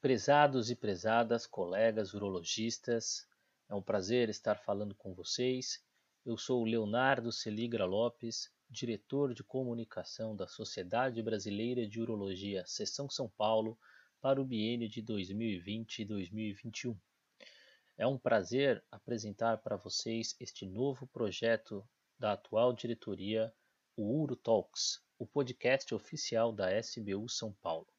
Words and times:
Prezados 0.00 0.70
e 0.70 0.76
prezadas, 0.76 1.44
colegas 1.44 2.14
urologistas, 2.14 3.26
é 3.68 3.74
um 3.74 3.82
prazer 3.82 4.28
estar 4.28 4.54
falando 4.54 4.94
com 4.94 5.12
vocês. 5.12 5.82
Eu 6.24 6.38
sou 6.38 6.62
Leonardo 6.62 7.32
Celigra 7.32 7.84
Lopes, 7.84 8.48
diretor 8.70 9.34
de 9.34 9.42
comunicação 9.42 10.36
da 10.36 10.46
Sociedade 10.46 11.20
Brasileira 11.20 11.84
de 11.84 12.00
Urologia, 12.00 12.64
Seção 12.64 13.10
São 13.10 13.28
Paulo, 13.28 13.76
para 14.20 14.40
o 14.40 14.44
biênio 14.44 14.88
de 14.88 15.02
2020 15.02 15.98
e 15.98 16.04
2021. 16.04 16.96
É 17.96 18.06
um 18.06 18.16
prazer 18.16 18.80
apresentar 18.92 19.58
para 19.58 19.76
vocês 19.76 20.36
este 20.38 20.64
novo 20.64 21.08
projeto 21.08 21.84
da 22.16 22.34
atual 22.34 22.72
diretoria, 22.72 23.52
o 23.96 24.04
Uro 24.04 24.36
Talks, 24.36 25.02
o 25.18 25.26
podcast 25.26 25.92
oficial 25.92 26.52
da 26.52 26.70
SBU 26.78 27.28
São 27.28 27.52
Paulo. 27.54 27.97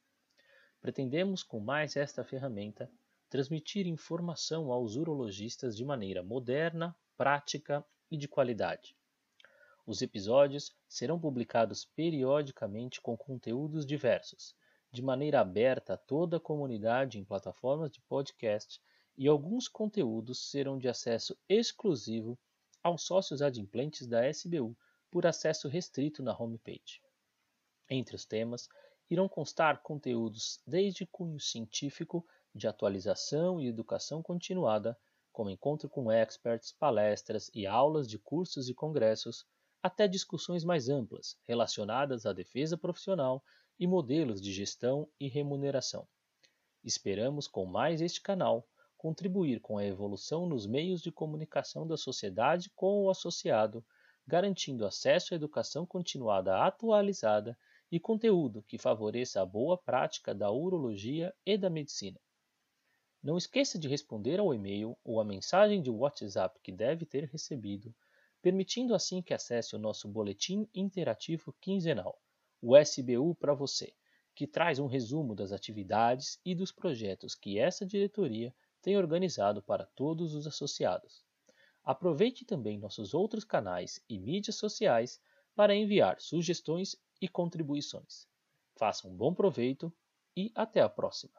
Pretendemos, 0.81 1.43
com 1.43 1.59
mais 1.59 1.95
esta 1.95 2.23
ferramenta, 2.23 2.89
transmitir 3.29 3.85
informação 3.85 4.71
aos 4.71 4.95
urologistas 4.95 5.75
de 5.75 5.85
maneira 5.85 6.23
moderna, 6.23 6.95
prática 7.17 7.85
e 8.09 8.17
de 8.17 8.27
qualidade. 8.27 8.95
Os 9.85 10.01
episódios 10.01 10.71
serão 10.87 11.19
publicados 11.19 11.83
periodicamente 11.83 13.01
com 13.01 13.17
conteúdos 13.17 13.85
diversos, 13.85 14.55
de 14.91 15.01
maneira 15.01 15.41
aberta 15.41 15.93
a 15.93 15.97
toda 15.97 16.37
a 16.37 16.39
comunidade 16.39 17.19
em 17.19 17.25
plataformas 17.25 17.91
de 17.91 18.01
podcast 18.01 18.81
e 19.17 19.27
alguns 19.27 19.67
conteúdos 19.67 20.49
serão 20.49 20.77
de 20.77 20.87
acesso 20.87 21.37
exclusivo 21.47 22.39
aos 22.81 23.03
sócios 23.03 23.41
adimplentes 23.41 24.07
da 24.07 24.27
SBU 24.29 24.75
por 25.11 25.25
acesso 25.25 25.67
restrito 25.67 26.23
na 26.23 26.35
homepage. 26.35 27.01
Entre 27.89 28.15
os 28.15 28.25
temas 28.25 28.69
irão 29.09 29.27
constar 29.27 29.81
conteúdos 29.81 30.61
desde 30.65 31.05
cunho 31.05 31.39
científico, 31.39 32.25
de 32.53 32.67
atualização 32.67 33.59
e 33.59 33.67
educação 33.67 34.21
continuada, 34.21 34.97
como 35.31 35.49
encontro 35.49 35.87
com 35.87 36.11
experts, 36.11 36.71
palestras 36.71 37.49
e 37.53 37.65
aulas 37.65 38.07
de 38.07 38.19
cursos 38.19 38.69
e 38.69 38.73
congressos, 38.73 39.45
até 39.81 40.07
discussões 40.07 40.63
mais 40.63 40.89
amplas 40.89 41.37
relacionadas 41.47 42.25
à 42.25 42.33
defesa 42.33 42.77
profissional 42.77 43.43
e 43.79 43.87
modelos 43.87 44.41
de 44.41 44.51
gestão 44.51 45.07
e 45.19 45.27
remuneração. 45.27 46.07
Esperamos, 46.83 47.47
com 47.47 47.65
mais 47.65 48.01
este 48.01 48.21
canal, 48.21 48.67
contribuir 48.97 49.61
com 49.61 49.77
a 49.77 49.85
evolução 49.85 50.45
nos 50.45 50.67
meios 50.67 51.01
de 51.01 51.11
comunicação 51.11 51.87
da 51.87 51.95
sociedade 51.95 52.69
com 52.75 53.05
o 53.05 53.09
associado, 53.09 53.85
garantindo 54.27 54.85
acesso 54.85 55.33
à 55.33 55.35
educação 55.35 55.85
continuada 55.85 56.65
atualizada 56.65 57.57
e 57.91 57.99
conteúdo 57.99 58.63
que 58.67 58.77
favoreça 58.77 59.41
a 59.41 59.45
boa 59.45 59.77
prática 59.77 60.33
da 60.33 60.51
urologia 60.51 61.33
e 61.45 61.57
da 61.57 61.69
medicina. 61.69 62.19
Não 63.21 63.37
esqueça 63.37 63.77
de 63.77 63.87
responder 63.87 64.39
ao 64.39 64.53
e-mail 64.53 64.97
ou 65.03 65.19
à 65.19 65.25
mensagem 65.25 65.81
de 65.81 65.89
WhatsApp 65.89 66.59
que 66.63 66.71
deve 66.71 67.05
ter 67.05 67.25
recebido, 67.25 67.93
permitindo 68.41 68.95
assim 68.95 69.21
que 69.21 69.33
acesse 69.33 69.75
o 69.75 69.79
nosso 69.79 70.07
boletim 70.07 70.69
interativo 70.73 71.53
quinzenal, 71.59 72.17
o 72.61 72.77
SBU 72.77 73.35
para 73.35 73.53
você, 73.53 73.93
que 74.33 74.47
traz 74.47 74.79
um 74.79 74.87
resumo 74.87 75.35
das 75.35 75.51
atividades 75.51 76.39
e 76.45 76.55
dos 76.55 76.71
projetos 76.71 77.35
que 77.35 77.59
essa 77.59 77.85
diretoria 77.85 78.55
tem 78.81 78.97
organizado 78.97 79.61
para 79.61 79.85
todos 79.85 80.33
os 80.33 80.47
associados. 80.47 81.25
Aproveite 81.83 82.45
também 82.45 82.77
nossos 82.77 83.13
outros 83.13 83.43
canais 83.43 83.99
e 84.07 84.17
mídias 84.17 84.55
sociais 84.55 85.19
para 85.55 85.75
enviar 85.75 86.21
sugestões 86.21 86.95
e 87.21 87.27
contribuições. 87.27 88.27
Faça 88.77 89.07
um 89.07 89.15
bom 89.15 89.33
proveito 89.33 89.93
e 90.35 90.51
até 90.55 90.81
a 90.81 90.89
próxima! 90.89 91.33